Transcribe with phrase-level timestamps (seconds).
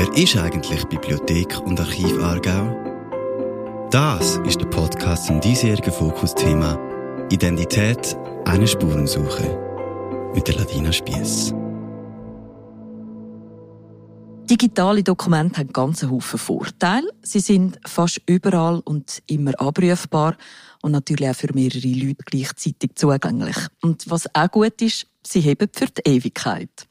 [0.00, 2.74] Wer ist eigentlich Bibliothek und Archiv Aargau?
[3.90, 8.16] Das ist der Podcast zum diesjährigen Fokusthema Identität,
[8.46, 11.52] eine Spurensuche mit der Ladina Spiess.
[14.48, 17.12] Digitale Dokumente haben ganz Haufen Vorteile.
[17.20, 20.34] Sie sind fast überall und immer abrufbar
[20.80, 23.56] und natürlich auch für mehrere Leute gleichzeitig zugänglich.
[23.82, 26.88] Und was auch gut ist, sie heben für die Ewigkeit.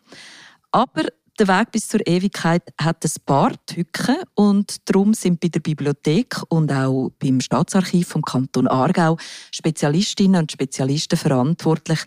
[0.71, 1.05] Aber
[1.39, 6.41] der Weg bis zur Ewigkeit hat ein paar Tücken und darum sind bei der Bibliothek
[6.49, 9.17] und auch beim Staatsarchiv vom Kanton Aargau
[9.51, 11.99] Spezialistinnen und Spezialisten verantwortlich,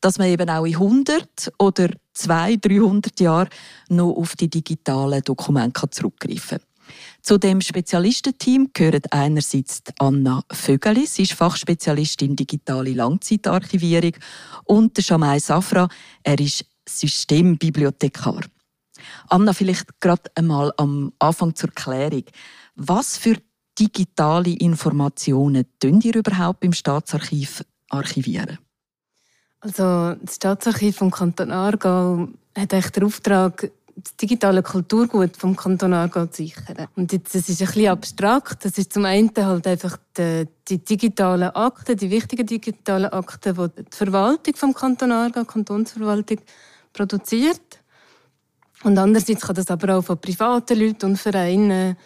[0.00, 3.48] dass man eben auch in 100 oder 200, 300 Jahren
[3.90, 6.66] noch auf die digitalen Dokumente zurückgreifen kann.
[7.20, 14.12] Zu dem Spezialistenteam gehört einerseits Anna Vögeli, sie ist Fachspezialistin digitale Langzeitarchivierung,
[14.64, 15.88] und der Jamai Safra,
[16.22, 18.40] er ist Systembibliothekar.
[19.30, 22.24] Anna, vielleicht gerade einmal am Anfang zur Klärung.
[22.74, 23.36] Was für
[23.78, 28.58] digitale Informationen tun ihr überhaupt im Staatsarchiv archivieren?
[29.60, 35.92] Also das Staatsarchiv vom Kanton Aargau hat echt den Auftrag, das digitale Kulturgut vom Kanton
[35.92, 36.86] Aargau zu sichern.
[36.94, 38.64] Und jetzt, das ist ein bisschen abstrakt.
[38.64, 43.82] Das ist zum einen halt einfach die, die digitalen Akten, die wichtigen digitalen Akten, die
[43.82, 46.38] die Verwaltung vom Kanton Aargau, Kantonsverwaltung,
[46.92, 47.77] produziert.
[48.84, 51.96] Und andererseits kann das aber auch von privaten Leuten und Vereinen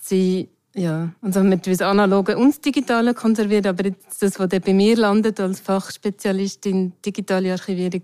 [0.00, 0.48] sein.
[0.72, 4.96] Ja, also mit das Analoge und das Digitale konserviert, aber jetzt das, was bei mir
[4.96, 8.02] landet als Fachspezialist in digitale Archivierung,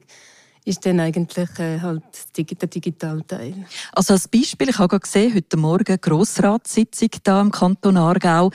[0.65, 2.03] ist dann eigentlich äh, halt
[2.37, 3.55] der digitale Teil.
[3.93, 8.51] Also als Beispiel, ich habe gesehen, heute Morgen Grossratssitzung da im Kanton Aargau.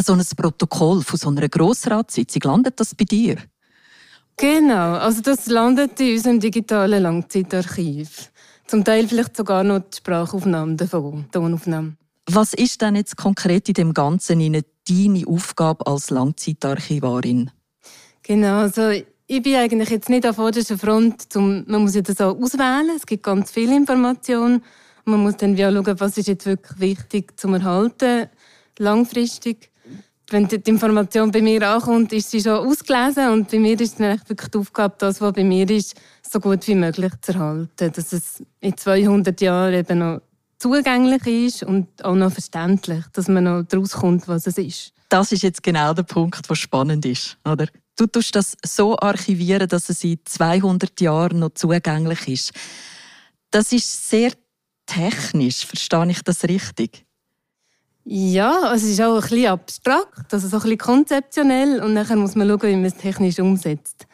[0.00, 3.38] So ein Protokoll von so einer Grossratssitzung, landet das bei dir?
[4.38, 8.30] Genau, also das landet in unserem digitalen Langzeitarchiv.
[8.66, 11.96] Zum Teil vielleicht sogar noch die Sprachaufnahmen davon, Tonaufnahmen.
[12.28, 17.50] Was ist denn jetzt konkret in dem Ganzen in deine Aufgabe als Langzeitarchivarin?
[18.22, 22.20] Genau, also ich bin eigentlich jetzt nicht an vorderster Front, zum, man muss ja das
[22.20, 24.62] auch auswählen, es gibt ganz viele Informationen.
[25.04, 28.26] Man muss dann auch schauen, was ist jetzt wirklich wichtig zum Erhalten,
[28.78, 29.70] langfristig.
[30.30, 34.28] Wenn die Information bei mir ankommt, ist sie schon ausgelesen und bei mir ist es
[34.28, 35.94] wirklich die Aufgabe, das, was bei mir ist,
[36.28, 37.68] so gut wie möglich zu erhalten.
[37.76, 40.22] Dass es in 200 Jahren eben noch
[40.58, 44.92] zugänglich ist und auch noch verständlich, dass man noch daraus kommt, was es ist.
[45.08, 47.66] Das ist jetzt genau der Punkt, der spannend ist, oder?
[47.94, 52.52] Du tust das so archivieren, dass es in 200 Jahren noch zugänglich ist.
[53.52, 54.32] Das ist sehr
[54.86, 57.05] technisch, verstehe ich das richtig?
[58.08, 62.36] Ja, es ist auch ein bisschen abstrakt, also so ein bisschen konzeptionell und nachher muss
[62.36, 64.06] man schauen, wie man es technisch umsetzt.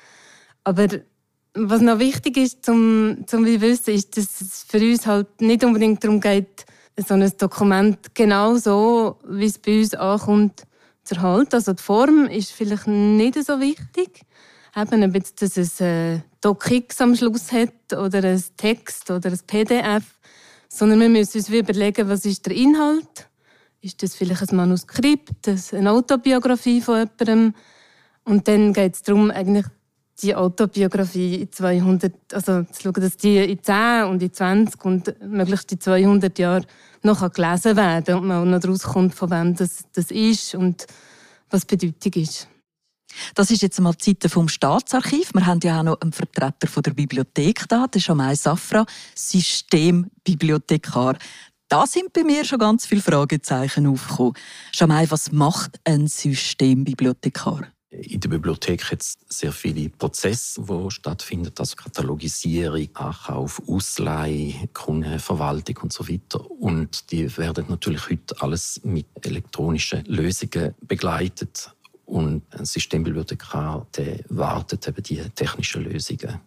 [0.65, 0.87] Aber
[1.53, 6.03] was noch wichtig ist, zum zu wissen, ist, dass es für uns halt nicht unbedingt
[6.03, 6.65] darum geht,
[7.07, 10.63] so ein Dokument genau so, wie es bei uns ankommt,
[11.05, 11.57] zu erhalten.
[11.57, 14.23] Also die Form ist vielleicht nicht so wichtig.
[14.75, 19.41] Eben, ob jetzt, dass es ein DocX am Schluss hat oder ein Text oder ein
[19.47, 20.05] PDF,
[20.71, 23.29] sondern wir müssen uns überlegen, was ist der Inhalt.
[23.83, 27.55] Ist das vielleicht ein Manuskript, eine Autobiografie von jemandem?
[28.23, 29.67] Und dann geht es darum, eigentlich
[30.23, 35.21] die Autobiografie in 200, also zu schauen, dass die in 10 und in 20 und
[35.21, 36.65] möglichst in 200 Jahren
[37.03, 40.87] noch gelesen werden und man auch noch daraus kommt, von wem das, das ist und
[41.51, 42.47] was Bedeutung ist.
[43.35, 45.35] Das ist jetzt mal die Seite vom Staatsarchiv.
[45.35, 51.17] Wir haben ja auch noch einen Vertreter von der Bibliothek da, der Jamai Safra, Systembibliothekar.
[51.73, 54.35] Da sind bei mir schon ganz viele Fragezeichen aufgekommen.
[54.75, 57.67] Jamai, was macht ein Systembibliothekar?
[57.89, 65.93] in der Bibliothek jetzt sehr viele Prozesse, die stattfinden, also Katalogisierung, Ankauf, Ausleihe, Kundenverwaltung und
[65.95, 66.51] so weiter.
[66.51, 71.71] Und die werden natürlich heute alles mit elektronischen Lösungen begleitet.
[72.05, 76.39] Und ein Systembibliothekar der wartet eben die technischen Lösungen.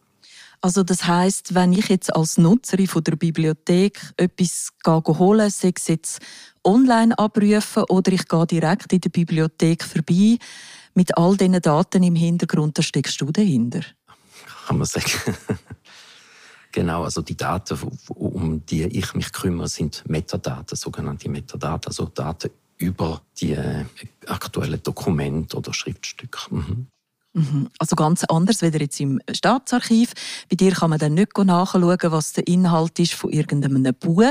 [0.62, 5.88] Also das heißt, wenn ich jetzt als Nutzerin von der Bibliothek etwas holen sei es
[5.88, 6.20] jetzt
[6.64, 10.38] online abrufen oder ich gehe direkt in der Bibliothek vorbei,
[10.96, 13.82] mit all diesen Daten im Hintergrund, da steckst du dahinter.
[14.66, 15.12] Kann man sagen.
[16.72, 17.78] genau, also die Daten,
[18.08, 23.86] um die ich mich kümmere, sind Metadaten, sogenannte Metadaten, also Daten über die äh,
[24.28, 26.40] aktuellen Dokumente oder Schriftstücke.
[27.36, 27.68] Mhm.
[27.80, 30.14] Also ganz anders wie jetzt im Staatsarchiv.
[30.50, 34.24] Bei dir kann man dann nicht nachschauen, was der Inhalt ist von irgendeinem Buch,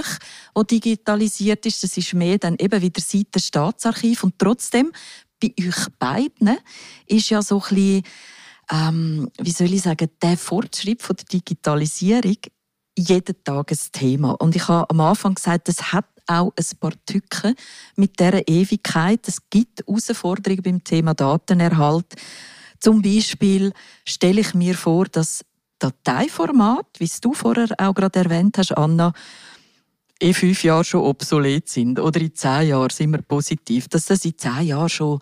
[0.54, 1.84] das digitalisiert ist.
[1.84, 4.24] Das ist mehr dann eben wieder Seite Staatsarchiv.
[4.24, 4.90] Und trotzdem
[5.38, 6.56] bei euch beiden
[7.06, 8.02] ist ja so ein bisschen,
[8.70, 12.38] ähm, wie soll ich sagen, der Fortschritt von der Digitalisierung
[12.96, 14.30] jeden Tag ein Thema.
[14.30, 17.54] Und ich habe am Anfang gesagt, es hat auch ein paar Tücken
[17.96, 19.28] mit dieser Ewigkeit.
[19.28, 22.14] Es gibt Herausforderungen beim Thema Datenerhalt.
[22.84, 23.72] Zum Beispiel
[24.04, 25.42] stelle ich mir vor, dass
[25.78, 29.14] Dateiformat, wie es du vorher auch gerade erwähnt hast, Anna,
[30.19, 34.26] in fünf Jahren schon obsolet sind oder in zehn Jahren sind wir positiv, dass das
[34.26, 35.19] in zehn Jahren schon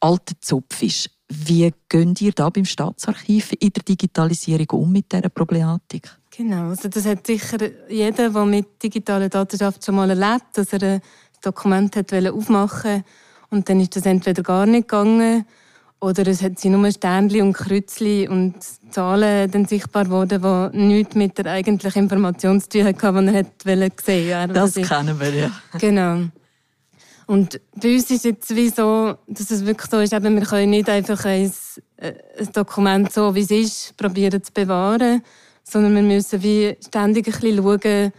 [0.00, 1.10] alter Zopf ist.
[1.28, 6.08] Wie geht ihr da beim Staatsarchiv in der Digitalisierung um mit dieser Problematik?
[6.34, 7.58] Genau, also das hat sicher
[7.90, 11.00] jeder, der mit digitaler Datenschaft schon mal erlebt, dass er ein
[11.42, 13.04] Dokument hat aufmachen
[13.50, 15.44] und dann ist das entweder gar nicht gegangen
[16.06, 18.54] oder es hat sie nur Sternchen und Kreuzchen und
[18.90, 23.84] Zahlen dann sichtbar geworden, die nichts mit der eigentlichen Information zu tun hatten, die er
[23.84, 25.50] hat sehen Das kennen wir, ja.
[25.78, 26.28] Genau.
[27.26, 30.46] Und bei uns ist es jetzt wie so, dass es wirklich so ist, eben, wir
[30.46, 31.52] können nicht einfach ein,
[31.96, 35.22] äh, ein Dokument so, wie es ist, probieren zu bewahren,
[35.64, 38.12] sondern wir müssen wie ständig ein bisschen schauen,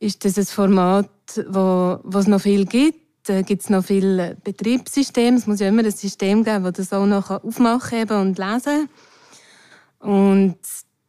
[0.00, 1.10] ist das ein Format,
[1.48, 5.36] wo, wo es noch viel gibt, äh, gibt es noch viele Betriebssysteme.
[5.36, 8.88] Es muss ja immer ein System geben, das das auch noch aufmachen kann und lesen
[10.00, 10.58] Und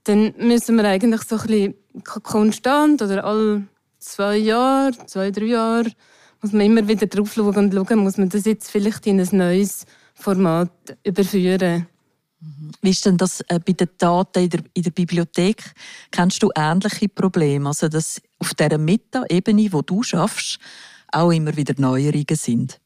[0.04, 1.74] dann müssen wir eigentlich so ein bisschen
[2.24, 3.68] konstant oder alle
[4.00, 5.92] zwei Jahre, zwei, drei Jahre,
[6.42, 9.30] muss man immer wieder drauf schauen und schauen, muss man das jetzt vielleicht in ein
[9.32, 10.72] neues Format
[11.04, 11.88] überführen.
[12.82, 15.74] Wie ist denn das äh, bei den Daten in der, in der Bibliothek?
[16.12, 17.68] Kennst du ähnliche Probleme?
[17.68, 20.60] Also, dass auf dieser Meta-Ebene, wo du schaffst,
[21.12, 22.80] auch immer wieder Neuerungen sind?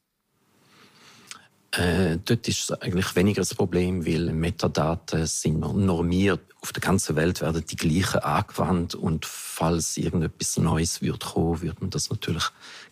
[1.72, 6.42] Äh, dort ist es eigentlich weniger das Problem, weil Metadaten sind normiert.
[6.62, 11.82] Auf der ganzen Welt werden die gleichen angewandt und falls irgendetwas Neues wird kommen, wird
[11.82, 12.44] man das natürlich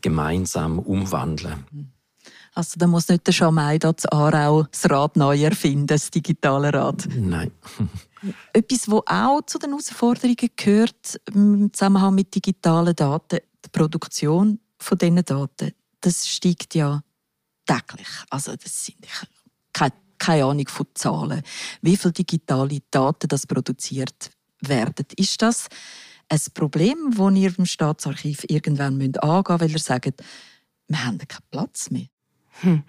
[0.02, 1.92] gemeinsam umwandeln.
[2.54, 6.74] Also da muss nicht der Schamei da zu Aarau das Rad neu erfinden, das digitale
[6.74, 7.08] Rad.
[7.16, 7.52] Nein.
[8.54, 14.98] Etwas, was auch zu den Herausforderungen gehört im Zusammenhang mit digitalen Daten, die Produktion von
[14.98, 17.02] diesen Daten, das steigt ja
[17.66, 18.08] täglich.
[18.30, 18.98] Also das sind
[19.74, 21.44] keine, keine Ahnung von Zahlen.
[21.82, 24.32] Wie viele digitale Daten das produziert
[24.62, 25.06] werden.
[25.16, 25.68] Ist das
[26.30, 30.24] ein Problem, das ihr im Staatsarchiv irgendwann angehen müsst, weil ihr sagt,
[30.88, 32.08] wir haben keinen Platz mehr?
[32.62, 32.84] Hm.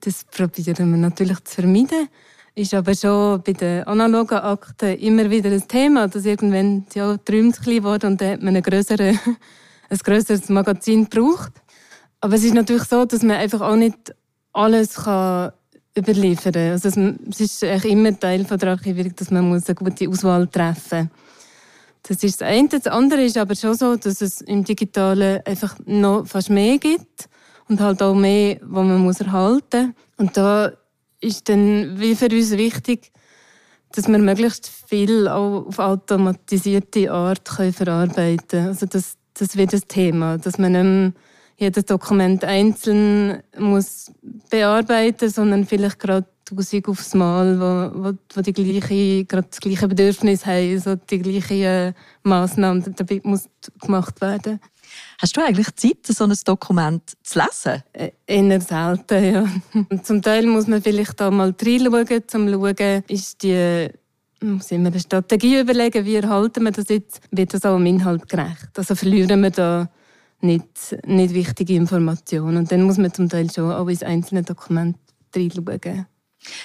[0.00, 2.08] Das probieren wir natürlich zu vermeiden.
[2.54, 7.32] Ist aber schon bei den analogen Akten immer wieder ein Thema, dass irgendwann ja, die
[7.32, 9.18] Räume klein wurden und dann hat man eine größere,
[9.88, 11.52] ein größeres Magazin braucht.
[12.20, 14.14] Aber es ist natürlich so, dass man einfach auch nicht
[14.52, 15.52] alles kann
[15.96, 16.70] überliefern kann.
[16.72, 21.26] Also es ist eigentlich immer Teil der Archivierung, dass man eine gute Auswahl treffen muss.
[22.08, 22.68] Das ist das eine.
[22.68, 27.28] Das andere ist aber schon so, dass es im Digitalen einfach noch fast mehr gibt
[27.68, 29.94] und halt auch mehr, was man muss erhalten muss.
[30.18, 30.72] Und da
[31.20, 33.10] ist dann wie für uns wichtig,
[33.92, 38.68] dass wir möglichst viel auch auf automatisierte Art können verarbeiten können.
[38.68, 38.86] Also
[39.38, 41.16] das wird das Thema, dass man nicht
[41.58, 44.12] jedes Dokument einzeln muss
[44.50, 49.88] bearbeiten, sondern vielleicht gerade tausend aufs Mal, wo, wo, wo die gleiche, gerade das gleiche
[49.88, 53.48] Bedürfnis haben, so die gleiche Massnahme dabei muss
[53.80, 54.60] gemacht werden.
[55.20, 57.82] Hast du eigentlich Zeit, so ein Dokument zu lesen?
[57.92, 59.46] Äh, eher selten, ja.
[59.90, 63.88] Und zum Teil muss man vielleicht auch mal reinschauen, um zu schauen, ist die
[64.42, 68.28] muss immer eine Strategie überlegen, wie erhalten wir das jetzt, wird das auch im Inhalt
[68.28, 68.70] gerecht.
[68.76, 69.88] Also verlieren wir da
[70.40, 72.58] nicht, nicht wichtige Informationen.
[72.58, 74.96] Und dann muss man zum Teil schon auch ins einzelne Dokument
[75.34, 76.06] reinschauen.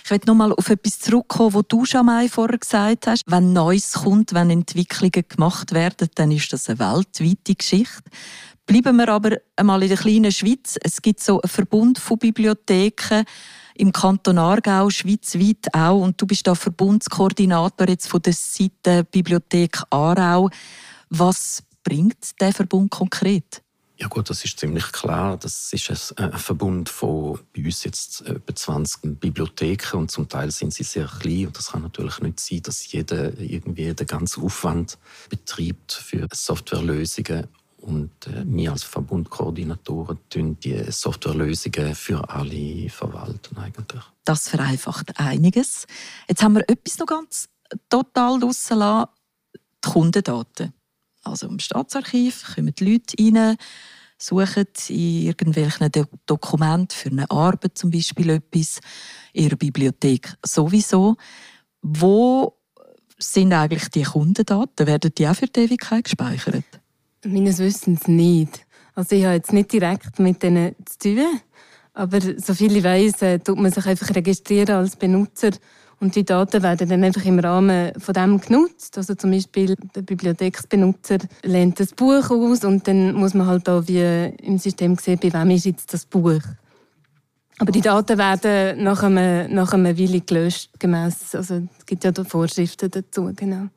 [0.04, 3.24] Ich möchte noch mal auf etwas zurückkommen, was du schon mal vorher gesagt hast.
[3.26, 8.04] Wenn Neues kommt, wenn Entwicklungen gemacht werden, dann ist das eine weltweite Geschichte.
[8.66, 10.78] Bleiben wir aber einmal in der kleinen Schweiz.
[10.84, 13.24] Es gibt so einen Verbund von Bibliotheken
[13.82, 16.02] im Kanton Aargau, schweizweit auch.
[16.02, 20.52] Und du bist da Verbundskoordinator jetzt von der Seite Bibliothek Aarau.
[21.10, 23.64] Was bringt der Verbund konkret?
[23.98, 25.36] Ja gut, das ist ziemlich klar.
[25.38, 30.74] Das ist ein, Verbund von bei uns jetzt etwa 20 Bibliotheken und zum Teil sind
[30.74, 35.00] sie sehr klein und das kann natürlich nicht sein, dass jeder irgendwie den ganzen Aufwand
[35.30, 37.48] betreibt für Softwarelösungen
[37.82, 44.02] und äh, wir als Verbundkoordinatoren tun die Softwarelösungen für alle verwalten eigentlich.
[44.24, 45.88] Das vereinfacht einiges.
[46.28, 47.50] Jetzt haben wir etwas noch ganz
[47.90, 49.10] total rausgelassen,
[49.56, 50.74] die Kundendaten.
[51.24, 53.58] Also im Staatsarchiv kommen die Leute rein,
[54.18, 55.92] suchen in irgendwelchen
[56.26, 58.80] Dokumenten für eine Arbeit zum Beispiel etwas,
[59.34, 61.18] in ihrer Bibliothek sowieso.
[61.82, 62.58] Wo
[63.18, 64.88] sind eigentlich die Kundendaten?
[64.88, 66.81] Werden die auch für die Ewigkeit gespeichert?
[67.26, 68.66] Meines Wissens nicht.
[68.96, 71.40] Also ich habe jetzt nicht direkt mit denen zu tun,
[71.94, 75.52] aber so viele ich weiss, äh, tut man sich einfach registrieren als Benutzer
[76.02, 78.98] Und die Daten werden dann einfach im Rahmen von dem genutzt.
[78.98, 83.88] Also zum Beispiel der Bibliotheksbenutzer lehnt das Buch aus und dann muss man halt auch
[83.88, 86.42] wie im System sehen, bei wem ist jetzt das Buch.
[87.60, 92.12] Aber die Daten werden nach einem, nach einer Weile gelöscht, gemäss, also es gibt ja
[92.24, 93.68] Vorschriften dazu, genau.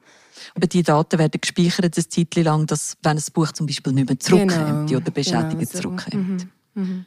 [0.55, 4.09] Aber die Daten werden gespeichert eine Zeit lang, dass, wenn ein Buch zum Beispiel nicht
[4.09, 5.79] mehr zurückkommt genau, oder beschädigt genau so.
[5.81, 6.15] zurückkommt.
[6.15, 6.51] Mhm.
[6.75, 7.05] Mhm.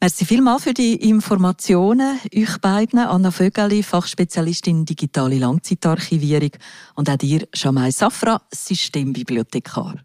[0.00, 2.20] Merci vielmals für die Informationen.
[2.32, 6.52] Euch beiden, Anna Vögeli, Fachspezialistin Digitale Langzeitarchivierung
[6.94, 9.96] und auch dir, Jamai Safra, Systembibliothekar.